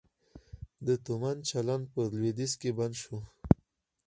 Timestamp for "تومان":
1.05-1.37